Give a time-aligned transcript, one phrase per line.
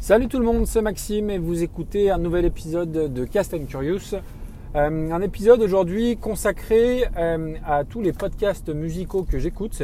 [0.00, 3.66] Salut tout le monde, c'est Maxime et vous écoutez un nouvel épisode de Cast and
[3.68, 4.14] Curious.
[4.74, 9.82] Euh, un épisode aujourd'hui consacré euh, à tous les podcasts musicaux que j'écoute.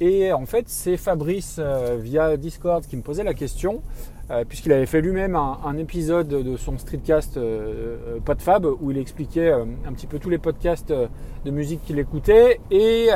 [0.00, 3.82] Et en fait, c'est Fabrice euh, via Discord qui me posait la question,
[4.48, 7.38] puisqu'il avait fait lui-même un, épisode de son streetcast
[8.24, 10.94] PodFab où il expliquait un petit peu tous les podcasts
[11.44, 12.58] de musique qu'il écoutait.
[12.70, 13.08] Et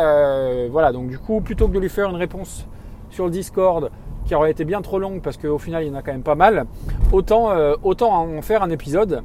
[0.71, 2.67] voilà, donc du coup, plutôt que de lui faire une réponse
[3.09, 3.91] sur le Discord
[4.27, 6.23] qui aurait été bien trop longue parce qu'au final il y en a quand même
[6.23, 6.67] pas mal,
[7.13, 9.23] autant, euh, autant en faire un épisode.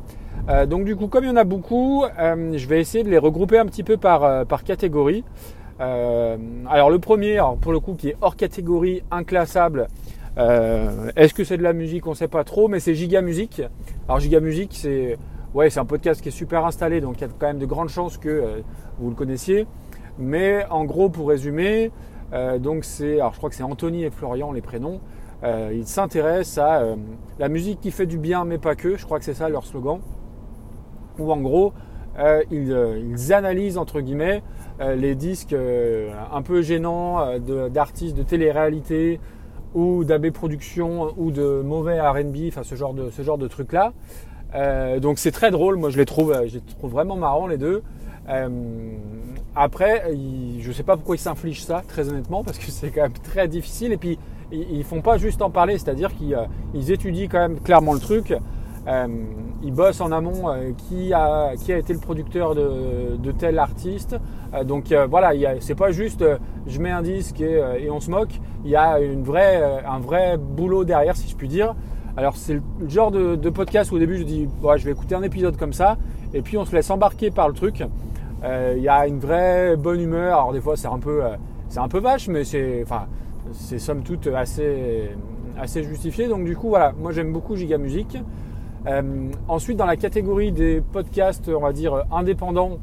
[0.50, 3.10] Euh, donc du coup, comme il y en a beaucoup, euh, je vais essayer de
[3.10, 5.24] les regrouper un petit peu par, par catégorie.
[5.80, 9.88] alors le premier, pour le coup, qui est hors catégorie, inclassable.
[10.38, 12.08] Est-ce que c'est de la musique?
[12.08, 13.62] On ne sait pas trop, mais c'est Giga Musique.
[14.08, 15.18] Alors Giga Musique, c'est
[15.54, 17.66] ouais, c'est un podcast qui est super installé, donc il y a quand même de
[17.66, 18.64] grandes chances que
[19.00, 19.68] vous le connaissiez.
[20.20, 21.92] Mais en gros, pour résumer,
[22.34, 25.00] euh, donc c'est, alors je crois que c'est Anthony et Florian les prénoms.
[25.44, 26.96] Euh, ils s'intéressent à euh,
[27.40, 28.96] la musique qui fait du bien, mais pas que.
[28.96, 30.00] Je crois que c'est ça leur slogan.
[31.20, 31.74] Ou en gros,
[32.52, 34.44] ils, analysent entre guillemets
[34.80, 37.38] les disques un peu gênants
[37.70, 39.20] d'artistes de, télé-réalité
[39.76, 43.74] ou d'AB Productions ou de mauvais R&B, enfin ce genre de ce genre de trucs
[43.74, 43.94] là.
[45.00, 45.76] donc c'est très drôle.
[45.76, 47.84] Moi je les trouve, je les trouve vraiment marrants les deux.
[49.52, 50.04] Euh, après,
[50.60, 53.14] je ne sais pas pourquoi ils s'infligent ça, très honnêtement, parce que c'est quand même
[53.14, 53.92] très difficile.
[53.92, 54.18] Et puis,
[54.52, 58.00] ils ne font pas juste en parler, c'est-à-dire qu'ils euh, étudient quand même clairement le
[58.00, 58.34] truc.
[58.88, 59.08] Euh,
[59.64, 64.16] ils bossent en amont qui, a, qui a été le producteur de, tel artiste.
[64.66, 66.26] donc voilà, c'est pas juste
[66.66, 68.40] je mets un disque et, on se moque.
[68.66, 71.76] Il y a une vraie, un vrai boulot derrière, si je puis dire.
[72.18, 75.22] Alors c'est le genre de, podcast où au début je dis je vais écouter un
[75.22, 75.98] épisode comme ça,
[76.34, 77.84] et puis on se laisse embarquer par le truc.
[78.44, 80.40] Euh, il y a une vraie bonne humeur.
[80.40, 81.36] Alors des fois c'est un peu, euh,
[81.70, 83.08] c'est un peu vache, mais c'est, enfin,
[83.52, 85.12] c'est somme toute assez,
[85.58, 86.28] assez justifié.
[86.28, 88.18] Donc du coup voilà, moi j'aime beaucoup Giga Music.
[88.88, 92.80] Euh, ensuite dans la catégorie des podcasts, on va dire indépendants,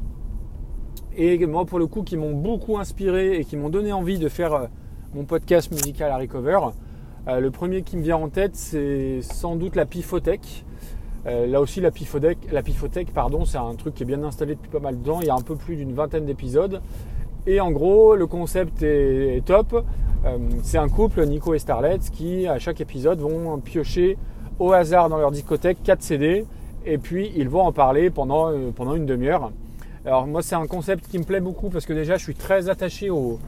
[1.17, 4.29] et moi pour le coup qui m'ont beaucoup inspiré et qui m'ont donné envie de
[4.29, 4.69] faire
[5.13, 6.59] mon podcast musical à Recover.
[7.27, 10.63] le premier qui me vient en tête, c'est sans doute la Pifothèque.
[11.25, 12.61] Euh, là aussi, la Pifothèque, la
[13.13, 15.19] pardon, c'est un truc qui est bien installé depuis pas mal de temps.
[15.21, 16.81] Il y a un peu plus d'une vingtaine d'épisodes.
[17.47, 19.85] Et en gros, le concept est, top.
[20.25, 24.17] Euh, c'est un couple, Nico et Starlet, qui à chaque épisode vont piocher
[24.59, 26.45] au hasard dans leur discothèque 4 CD
[26.85, 29.51] et puis ils vont en parler pendant, euh, pendant une demi-heure.
[30.05, 32.69] Alors moi c'est un concept qui me plaît beaucoup parce que déjà je suis très
[32.69, 33.39] attaché au,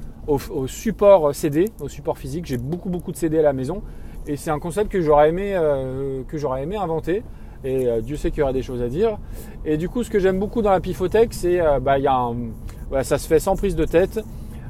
[0.67, 2.45] support CD, au support physique.
[2.45, 3.81] J'ai beaucoup beaucoup de CD à la maison
[4.25, 7.23] et c'est un concept que que j'aurais aimé inventer
[7.63, 9.17] et euh, Dieu sait qu'il y aura des choses à dire.
[9.65, 13.27] Et du coup, ce que j'aime beaucoup dans la Pifothèque, c'est euh, bah, ça se
[13.27, 14.19] fait sans prise de tête.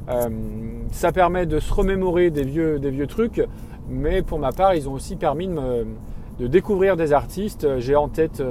[0.09, 0.29] Euh,
[0.91, 3.41] ça permet de se remémorer des vieux, des vieux trucs,
[3.89, 7.79] mais pour ma part, ils ont aussi permis de, découvrir des artistes.
[7.79, 8.43] J'ai en tête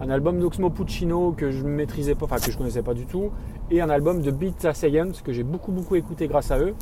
[0.00, 3.30] un album d'Oxmo Puccino que je maîtrisais pas, enfin que je connaissais pas du tout,
[3.70, 6.74] et un album de Beat Science que j'ai beaucoup beaucoup écouté grâce à eux.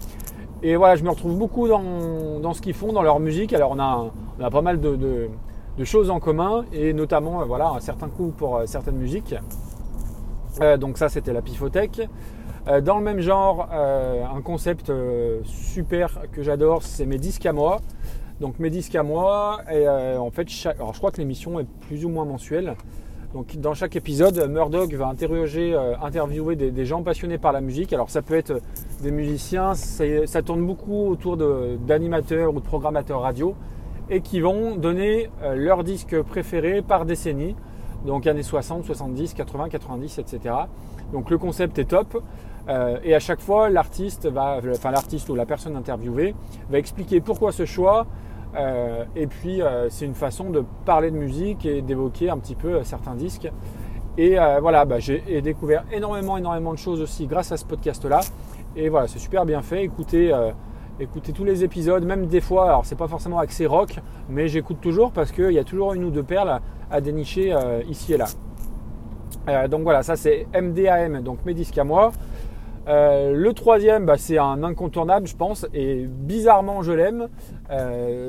[0.63, 3.53] Et voilà, je me retrouve beaucoup dans, dans ce qu'ils font, dans leur musique.
[3.53, 5.29] Alors on a, on a pas mal de
[5.79, 9.35] de choses en commun et notamment euh, voilà un certain coût pour euh, certaines musiques.
[10.61, 12.09] Euh, donc ça c'était la Pifothèque.
[12.83, 14.91] dans le même genre, un concept
[15.45, 17.81] super que j'adore, c'est mes disques à moi.
[18.41, 19.61] Donc mes disques à moi,
[20.19, 22.75] en fait, je crois que l'émission est plus ou moins mensuelle.
[23.35, 27.93] Donc dans chaque épisode, Murdoch va interroger, interviewer des, gens passionnés par la musique.
[27.93, 28.63] Alors ça peut être
[29.03, 33.55] des musiciens, ça tourne beaucoup autour d'animateurs ou de programmateurs radio
[34.11, 37.57] et qui vont donner euh, leur disque préféré par décennie,
[38.05, 40.55] donc années 60, 70, 80, 90, etc.
[41.13, 42.23] Donc le concept est top.
[42.69, 46.35] Euh, et à chaque fois, l'artiste va, enfin l'artiste ou la personne interviewée
[46.71, 48.07] va expliquer pourquoi ce choix.
[48.57, 52.83] Euh, et puis c'est une façon de parler de musique et d'évoquer un petit peu
[52.85, 53.51] certains disques.
[54.17, 58.21] Et voilà, bah, j'ai découvert énormément, énormément de choses aussi grâce à ce podcast-là.
[58.77, 59.83] Et voilà, c'est super bien fait.
[59.83, 60.33] Écoutez,
[61.01, 64.81] écouter tous les épisodes, même des fois, alors c'est pas forcément axé rock, mais j'écoute
[64.81, 66.61] toujours parce qu'il y a toujours une ou deux perles
[66.91, 68.27] à, dénicher euh, ici et là.
[69.49, 72.13] Euh, donc voilà, ça c'est MDAM, donc mes disques à moi.
[72.87, 77.29] Euh, le troisième, bah, c'est un incontournable, je pense, et bizarrement je l'aime.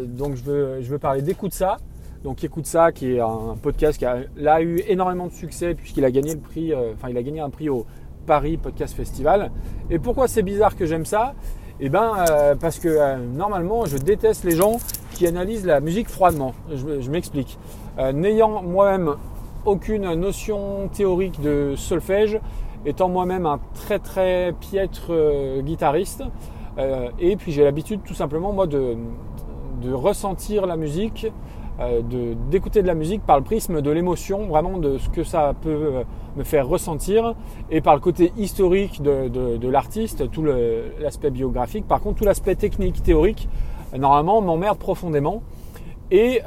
[0.07, 1.77] donc je veux, parler d'Écoute ça.
[2.23, 6.09] Donc Écoute ça, qui est un podcast qui a eu énormément de succès puisqu'il a
[6.09, 7.85] gagné le prix, enfin il a gagné un prix au
[8.25, 9.51] Paris Podcast Festival.
[9.91, 11.35] Et pourquoi c'est bizarre que j'aime ça?
[11.81, 14.77] Eh ben, euh, parce que euh, normalement, je déteste les gens
[15.11, 16.53] qui analysent la musique froidement.
[16.73, 17.57] Je, m'explique.
[17.99, 19.15] Euh, n'ayant moi-même
[19.65, 22.39] aucune notion théorique de solfège,
[22.85, 25.11] étant moi-même un très très piètre
[25.63, 26.23] guitariste,
[27.19, 28.95] et puis j'ai l'habitude tout simplement moi de,
[29.91, 31.25] ressentir la musique,
[32.49, 35.69] d'écouter de, la musique par le prisme de l'émotion, vraiment de ce que ça peut
[35.69, 36.03] euh,
[36.37, 37.35] me faire ressentir,
[37.69, 40.45] et par le côté historique de, de, l'artiste, tout
[40.99, 41.85] l'aspect biographique.
[41.87, 43.49] Par contre, tout l'aspect technique, théorique,
[43.93, 45.41] euh, normalement, m'emmerde profondément.
[46.11, 46.41] Et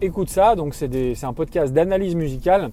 [0.00, 2.70] écoute ça, donc c'est un podcast d'analyse musicale.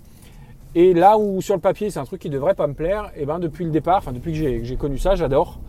[0.73, 3.25] Et là où sur le papier c'est un truc qui devrait pas me plaire, et
[3.25, 5.59] ben depuis le départ, enfin depuis que j'ai connu ça, j'adore.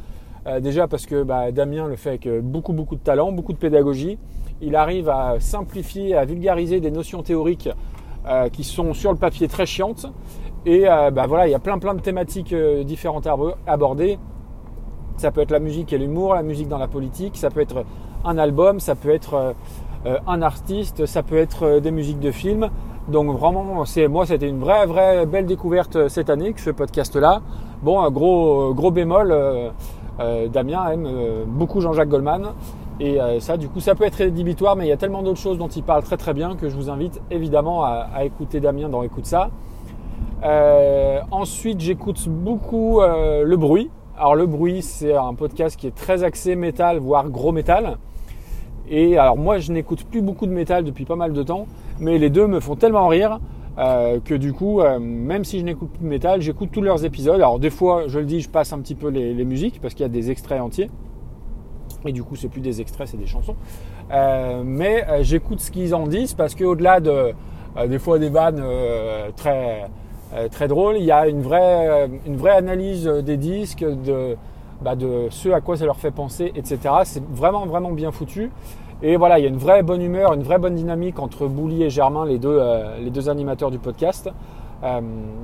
[0.60, 4.18] déjà parce que bah, Damien le fait avec beaucoup beaucoup de talent, beaucoup de pédagogie
[4.60, 7.68] il arrive à simplifier, à vulgariser des notions théoriques
[8.26, 10.06] euh, qui sont sur le papier très chiantes.
[10.64, 13.36] Et euh, bah voilà, il y a plein plein de thématiques euh, différentes à
[13.66, 14.18] aborder.
[15.16, 17.84] Ça peut être la musique et l'humour, la musique dans la politique, ça peut être
[18.24, 19.54] un album, ça peut être
[20.04, 22.68] un artiste, ça peut être des musiques de films.
[23.08, 27.40] Donc vraiment, c'est moi, c'était une vraie vraie belle découverte cette année que ce podcast-là.
[27.82, 29.34] Bon, un gros gros bémol.
[30.52, 31.08] Damien aime
[31.46, 32.52] beaucoup Jean-Jacques Goldman
[32.98, 35.40] et euh, ça, du coup, ça peut être rédhibitoire, mais il y a tellement d'autres
[35.40, 38.88] choses dont il parle très très bien que je vous invite évidemment à, écouter Damien
[38.88, 39.50] dans Écoute ça.
[40.44, 43.90] Euh, ensuite, j'écoute beaucoup euh, Le Bruit.
[44.16, 47.98] Alors, Le Bruit, c'est un podcast qui est très axé métal, voire gros métal.
[48.88, 51.66] Et alors, moi, je n'écoute plus beaucoup de métal depuis pas mal de temps,
[51.98, 53.40] mais les deux me font tellement rire
[54.24, 57.34] que du coup, même si je n'écoute plus de métal, j'écoute tous leurs épisodes.
[57.34, 60.02] Alors, des fois, je le dis, je passe un petit peu les musiques parce qu'il
[60.02, 60.88] y a des extraits entiers.
[62.04, 63.56] Et du coup, c'est plus des extraits, c'est des chansons.
[64.12, 67.32] Euh, mais euh, j'écoute ce qu'ils en disent parce qu'au-delà de
[67.76, 68.62] euh, des fois des vannes
[69.36, 69.88] très
[70.50, 74.36] très drôles, il y a une vraie une vraie analyse des disques, de
[74.82, 74.94] bah,
[75.30, 76.78] ce à quoi ça leur fait penser, etc.
[77.04, 78.50] C'est vraiment vraiment bien foutu.
[79.02, 81.82] Et voilà, il y a une vraie bonne humeur, une vraie bonne dynamique entre Bouli
[81.82, 82.60] et Germain, les deux
[83.00, 84.30] les deux animateurs du podcast.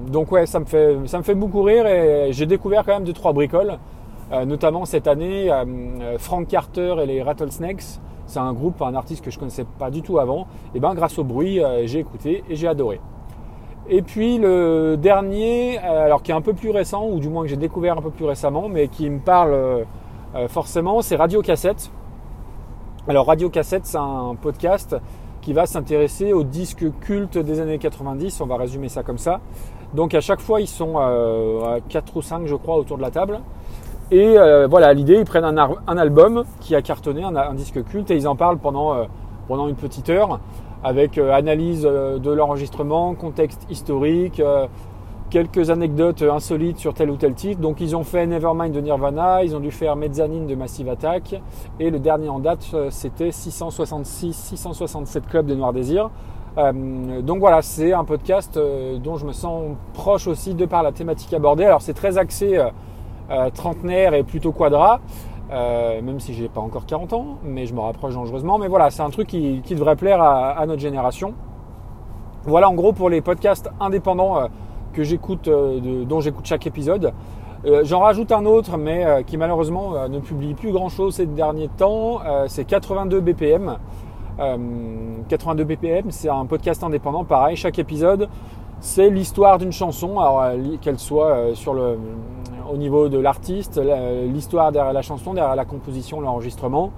[0.08, 3.04] donc ouais, ça me fait ça me fait beaucoup rire et j'ai découvert quand même
[3.04, 3.78] deux trois bricoles.
[4.32, 5.64] Euh, notamment cette année, euh,
[6.00, 9.67] euh, Frank Carter et les Rattlesnakes, c'est un groupe, un artiste que je ne connaissais
[9.79, 10.46] pas du tout avant.
[10.75, 12.99] Et ben grâce au bruit, j'ai écouté et j'ai adoré.
[13.90, 17.49] Et puis le dernier, alors qui est un peu plus récent, ou du moins que
[17.49, 19.84] j'ai découvert un peu plus récemment, mais qui me parle
[20.49, 21.90] forcément, c'est Radio Cassette.
[23.06, 24.96] Alors Radio Cassette, c'est un podcast
[25.43, 29.40] qui va s'intéresser aux disques cultes des années 90, on va résumer ça comme ça.
[29.93, 33.11] Donc à chaque fois, ils sont à 4 ou 5, je crois, autour de la
[33.11, 33.40] table.
[34.10, 38.16] Et euh, voilà, l'idée, ils prennent un, album qui a cartonné, un, disque culte, et
[38.16, 39.04] ils en parlent pendant, euh,
[39.49, 40.40] pendant une petite heure,
[40.84, 44.43] avec euh, analyse de l'enregistrement, contexte historique,
[45.31, 47.60] quelques anecdotes insolites sur tel ou tel titre.
[47.60, 51.40] Donc ils ont fait Nevermind de Nirvana, ils ont dû faire Mezzanine de Massive Attack,
[51.81, 56.10] et le dernier en date, c'était 666-667 Club de Noir Désir.
[56.56, 58.60] donc voilà, c'est un podcast
[59.02, 61.64] dont je me sens proche aussi de par la thématique abordée.
[61.64, 62.69] Alors c'est très axé euh,
[63.55, 65.00] trentenaire et plutôt quadra.
[65.52, 68.58] Euh, même si j'ai pas encore 40 ans, mais je me rapproche dangereusement.
[68.58, 71.34] Mais voilà, c'est un truc qui, devrait plaire à, notre génération.
[72.44, 74.46] Voilà en gros pour les podcasts indépendants euh,
[74.94, 77.12] que j'écoute, dont j'écoute chaque épisode.
[77.84, 82.19] J'en rajoute un autre, mais qui malheureusement ne publie plus grand chose ces derniers temps.
[82.49, 83.78] c'est 82 BPM.
[85.28, 87.56] 82 BPM, c'est un podcast indépendant, pareil.
[87.56, 88.28] Chaque épisode,
[88.81, 90.17] c'est l'histoire d'une chanson,
[90.82, 91.96] qu'elle soit sur le,
[92.73, 93.81] au niveau de l'artiste,
[94.33, 96.91] l'histoire derrière la chanson, derrière la composition, l'enregistrement.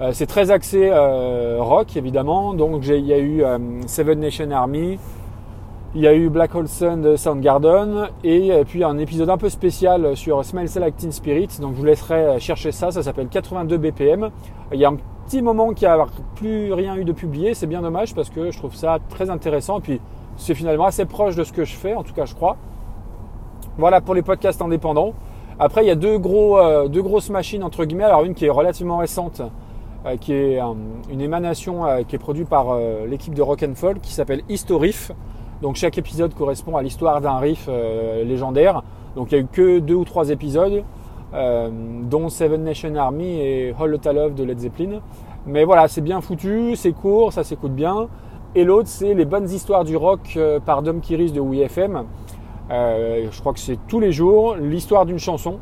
[0.00, 4.50] Euh, c'est très axé euh, rock évidemment, donc il y a eu euh, Seven Nation
[4.50, 4.98] Army,
[5.94, 8.08] il y a eu Black Hole Sun de Soundgarden.
[8.24, 11.84] Et, puis un épisode un peu spécial sur Smell Like Teen Spirit, donc je vous
[11.84, 14.30] laisserai chercher ça, ça s'appelle 82 BPM.
[14.72, 17.80] Il y a un petit moment qui a plus rien eu de publié, c'est bien
[17.80, 19.78] dommage parce que je trouve ça très intéressant.
[19.78, 20.00] Et puis
[20.36, 22.56] c'est finalement assez proche de ce que je fais, en tout cas je crois.
[23.76, 25.14] Voilà pour les podcasts indépendants.
[25.58, 28.04] Après, il y a deux, gros, euh, deux grosses machines, entre guillemets.
[28.04, 29.42] Alors, une qui est relativement récente,
[30.06, 30.74] euh, qui est euh,
[31.10, 32.78] une émanation qui est produite par
[33.08, 35.10] l'équipe de Rock and Folk, qui s'appelle Historif.
[35.60, 37.68] Donc, chaque épisode correspond à l'histoire d'un riff
[38.24, 38.82] légendaire.
[39.16, 40.84] Donc, il n'y a eu que deux ou trois épisodes,
[41.32, 45.00] dont Seven Nation Army et All the Love de Led Zeppelin.
[45.46, 48.08] Mais voilà, c'est bien foutu, c'est court, ça s'écoute bien.
[48.54, 52.04] Et l'autre, c'est les bonnes histoires du rock par Dom Kiris de WeFM.
[52.70, 55.58] Euh, je crois que c'est tous les jours l'histoire d'une chanson.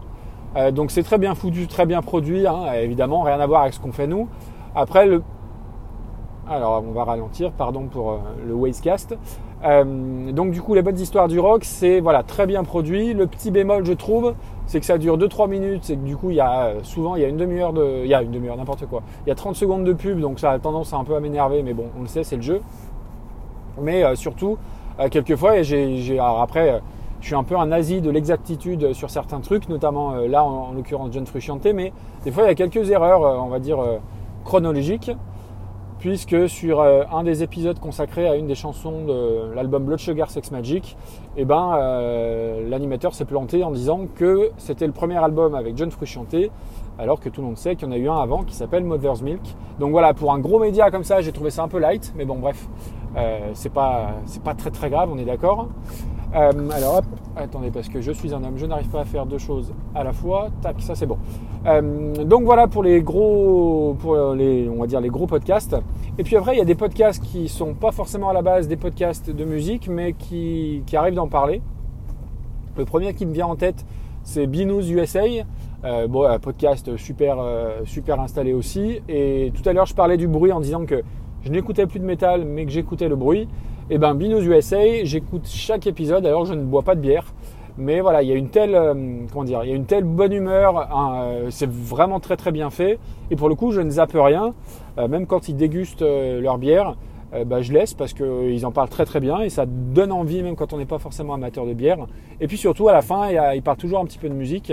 [0.56, 3.74] Euh, donc c'est très bien foutu, très bien produit, hein, évidemment, rien à voir avec
[3.74, 4.28] ce qu'on fait nous.
[4.74, 5.22] Après, le...
[6.48, 9.16] alors on va ralentir, pardon pour euh, le Wastecast.
[9.64, 13.14] donc du coup, les bonnes histoires du rock, c'est voilà très bien produit.
[13.14, 14.34] Le petit bémol, je trouve,
[14.66, 17.22] c'est que ça dure 2-3 minutes, c'est que du coup, il y a souvent il
[17.22, 19.02] y a une demi-heure de, il y a une demi-heure n'importe quoi.
[19.26, 21.20] Il y a 30 secondes de pub, donc ça a tendance à un peu à
[21.20, 22.60] m'énerver, mais bon, on le sait, c'est le jeu.
[23.80, 24.56] Mais surtout, euh,
[25.08, 25.58] quelquefois.
[25.58, 26.78] Et après, euh,
[27.20, 30.72] je suis un peu un nazi de l'exactitude sur certains trucs, notamment euh, là en,
[30.72, 31.92] l'occurrence John Frusciante, mais
[32.24, 33.78] des fois il y a quelques erreurs, on va dire
[34.44, 35.12] chronologiques.
[36.02, 40.32] puisque sur euh, un des épisodes consacrés à une des chansons de l'album Blood Sugar
[40.32, 40.96] Sex Magic,
[41.36, 45.92] eh ben, euh, l'animateur s'est planté en disant que c'était le premier album avec John
[45.92, 46.34] Frusciante,
[46.98, 48.82] alors que tout le monde sait qu'il y en a eu un avant qui s'appelle
[48.82, 49.42] Mother's Milk.
[49.78, 52.24] Donc voilà, pour un gros média comme ça, j'ai trouvé ça un peu light, mais
[52.24, 52.66] bon bref,
[53.16, 54.14] euh, c'est pas,
[54.44, 55.68] pas très très grave, on est d'accord.
[56.34, 57.02] Euh, alors
[57.36, 60.02] attendez, parce que je suis un homme, je n'arrive pas à faire deux choses à
[60.02, 60.48] la fois.
[60.62, 61.18] Tac, ça c'est bon.
[61.66, 65.76] Euh, donc voilà pour les gros, pour les, on va dire les gros podcasts.
[66.18, 68.66] Et puis après, il y a des podcasts qui sont pas forcément à la base
[68.66, 71.60] des podcasts de musique, mais qui, qui arrivent d'en parler.
[72.76, 73.84] Le premier qui me vient en tête,
[74.22, 75.24] c'est Binous USA.
[75.84, 77.36] Euh, bon, podcast super,
[77.84, 79.02] super installé aussi.
[79.08, 81.02] Et tout à l'heure, je parlais du bruit en disant que
[81.44, 83.48] je n'écoutais plus de métal, mais que j'écoutais le bruit.
[83.90, 87.24] Et eh ben Binous USA, j'écoute chaque épisode alors je ne bois pas de bière.
[87.78, 88.94] Mais voilà, il y a une telle, euh,
[89.32, 92.52] comment dire, il y a une telle bonne humeur, hein, euh, c'est vraiment très très
[92.52, 92.98] bien fait.
[93.30, 94.52] Et pour le coup, je ne zappe rien,
[94.98, 96.96] euh, même quand ils dégustent leur bière,
[97.46, 100.54] bah, je laisse parce qu'ils en parlent très très bien et ça donne envie même
[100.54, 102.06] quand on n'est pas forcément amateur de bière.
[102.42, 104.70] Et puis surtout à la fin, ils parlent toujours un petit peu de musique.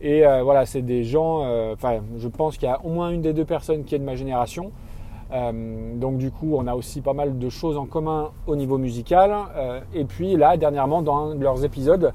[0.00, 1.40] Et voilà, c'est des gens,
[1.72, 4.04] enfin, je pense qu'il y a au moins une des deux personnes qui est de
[4.04, 4.70] ma génération.
[5.32, 8.78] Euh, donc du coup, on a aussi pas mal de choses en commun au niveau
[8.78, 9.32] musical.
[9.56, 12.12] Euh, et puis là, dernièrement, dans leurs épisodes,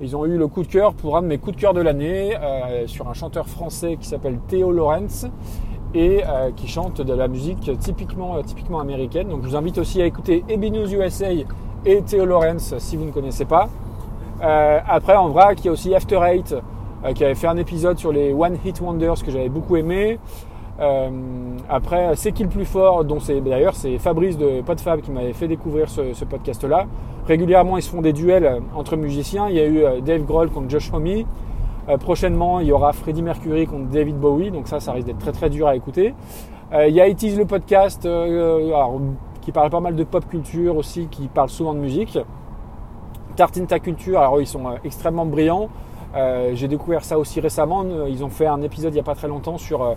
[0.00, 1.80] ils ont eu le coup de cœur pour un de mes coups de cœur de
[1.80, 5.26] l'année euh, sur un chanteur français qui s'appelle Theo Lawrence
[5.94, 6.22] et
[6.56, 9.28] qui chante de la musique typiquement, typiquement américaine.
[9.28, 11.28] Donc je vous invite aussi à écouter Ebi News USA
[11.86, 13.70] et Theo Lawrence si vous ne connaissez pas.
[14.42, 16.54] après, en vrac, il y a aussi After Eight
[17.14, 20.18] qui avait fait un épisode sur les One Hit Wonders que j'avais beaucoup aimé.
[20.78, 21.08] Euh,
[21.70, 25.48] après, c'est qui le plus fort c'est d'ailleurs c'est Fabrice de Podfab qui m'avait fait
[25.48, 26.86] découvrir ce, podcast-là.
[27.26, 29.48] Régulièrement, ils se font des duels entre musiciens.
[29.48, 31.24] Il y a eu euh, Dave Grohl contre Josh Homme.
[31.88, 34.50] Euh, prochainement, il y aura Freddie Mercury contre David Bowie.
[34.50, 36.14] Donc ça, ça risque d'être très très dur à écouter.
[36.72, 38.08] il y a It Is le podcast
[39.40, 42.18] qui parle pas mal de pop culture aussi, qui parle souvent de musique.
[43.36, 44.18] Tartine ta culture.
[44.18, 45.68] Alors ils sont extrêmement brillants.
[46.54, 47.84] J'ai découvert ça aussi récemment.
[48.08, 49.94] Ils ont fait un épisode il n'y a pas très longtemps sur euh,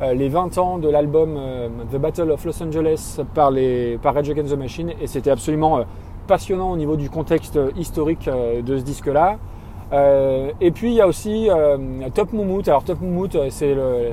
[0.00, 4.30] les 20 ans de l'album euh, The Battle of Los Angeles par, les, par Rage
[4.30, 5.82] Against the Machine et c'était absolument euh,
[6.26, 9.36] passionnant au niveau du contexte historique de ce disque-là.
[10.60, 11.48] et puis il y a aussi
[12.14, 12.68] Top Moumout.
[12.68, 14.12] Alors Top Moumout, c'est le,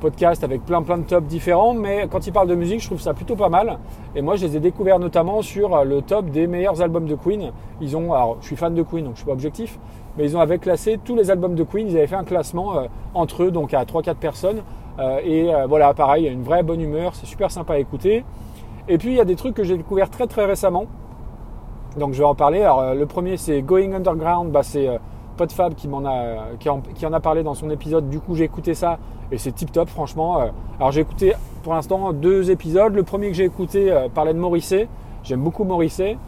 [0.00, 3.00] podcast avec plein plein de tops différents, mais quand ils parlent de musique, je trouve
[3.00, 3.80] ça plutôt pas mal.
[4.14, 7.50] Et moi, je les ai découverts notamment sur le top des meilleurs albums de Queen.
[7.80, 9.80] Ils ont, alors je suis fan de Queen, donc je suis pas objectif,
[10.16, 11.88] mais ils ont avec classé tous les albums de Queen.
[11.88, 14.62] Ils avaient fait un classement entre eux, donc à 3-4 personnes.
[14.98, 17.74] Euh, et euh, voilà, pareil, il y a une vraie bonne humeur, c'est super sympa
[17.74, 18.24] à écouter.
[18.88, 20.86] Et puis il y a des trucs que j'ai découvert très très récemment.
[21.96, 22.62] Donc je vais en parler.
[22.62, 24.88] Alors euh, le premier c'est Going Underground, bah, c'est
[25.36, 28.08] Podfab qui a qui en, a parlé dans son épisode.
[28.08, 28.98] Du coup j'ai écouté ça
[29.30, 30.38] et c'est tip top franchement.
[30.78, 32.94] Alors j'ai écouté pour l'instant deux épisodes.
[32.94, 34.88] Le premier que j'ai écouté parlait de Morisset.
[35.22, 36.18] J'aime beaucoup Morisset.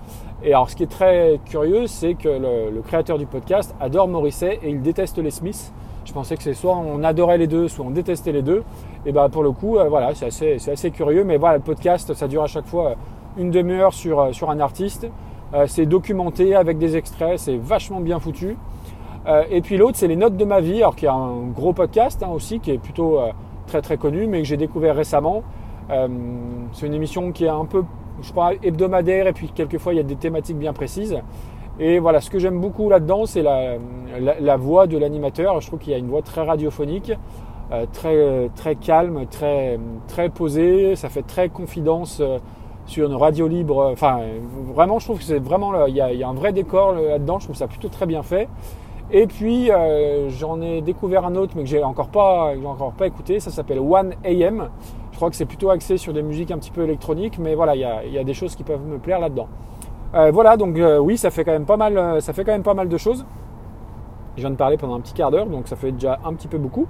[0.43, 4.09] Et alors ce qui est très curieux, c'est que le, le, créateur du podcast adore
[4.09, 5.73] Morisset et il déteste les Smiths.
[6.05, 8.63] Je pensais que c'est soit on adorait les deux, soit on détestait les deux.
[9.07, 11.25] Et bah pour le coup, euh, voilà, c'est assez, assez, curieux.
[11.25, 12.95] Mais voilà, le podcast, ça dure à chaque fois euh,
[13.39, 15.09] une demi-heure sur, euh, sur un artiste.
[15.67, 18.57] c'est documenté avec des extraits, c'est vachement bien foutu.
[19.51, 22.25] et puis l'autre, c'est les notes de ma vie, alors qui est un gros podcast
[22.25, 23.21] hein, aussi, qui est plutôt
[23.69, 25.45] très très connu, mais que j'ai découvert récemment.
[26.73, 27.85] c'est une émission qui est un peu,
[28.21, 31.17] je crois, hebdomadaire, et puis quelquefois il y a des thématiques bien précises.
[31.81, 35.61] Et voilà, ce que j'aime beaucoup là-dedans, c'est la, voix de l'animateur.
[35.61, 37.13] Je trouve qu'il y a une voix très radiophonique,
[37.73, 40.95] euh, très, très calme, très, très posée.
[40.95, 42.39] Ça fait très confidence euh,
[42.87, 43.91] sur une radio libre.
[43.93, 44.21] Enfin,
[44.73, 47.41] vraiment, je trouve que c'est vraiment, il y, a, un vrai décor là-dedans.
[47.41, 48.49] Je trouve ça plutôt très bien fait.
[49.11, 53.09] Et puis, euh, j'en ai découvert un autre, mais que j'ai encore pas, encore pas
[53.09, 53.41] écouté.
[53.41, 54.71] Ça s'appelle One AM.
[55.11, 57.75] Je crois que c'est plutôt axé sur des musiques un petit peu électroniques, mais voilà,
[57.75, 59.49] il y a, il y a des choses qui peuvent me plaire là-dedans.
[60.15, 62.53] Euh, voilà, donc euh, oui, ça fait quand même pas mal, euh, ça fait quand
[62.53, 63.25] même mal de choses.
[64.37, 66.49] Je viens de parler pendant un petit quart d'heure, donc ça fait déjà un petit
[66.49, 66.87] peu beaucoup.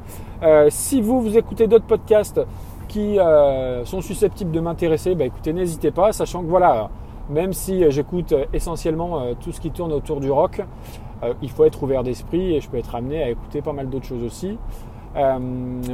[0.70, 2.40] si vous vous écoutez d'autres podcasts
[2.88, 3.18] qui
[3.84, 6.88] sont susceptibles de m'intéresser, bah, écoutez, n'hésitez pas, sachant que voilà,
[7.28, 10.62] même si j'écoute essentiellement tout ce qui tourne autour du rock,
[11.42, 14.06] il faut être ouvert d'esprit et je peux être amené à écouter pas mal d'autres
[14.06, 14.56] choses aussi.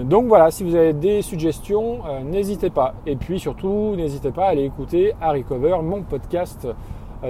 [0.05, 2.95] donc voilà, si vous avez des suggestions, n'hésitez pas.
[3.07, 6.69] Et puis surtout, n'hésitez pas à aller écouter Harry Cover, mon podcast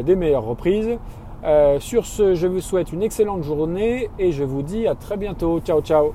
[0.03, 0.99] des meilleures reprises.
[1.45, 5.17] Euh, sur ce, je vous souhaite une excellente journée et je vous dis à très
[5.17, 5.61] bientôt.
[5.61, 6.13] Ciao, ciao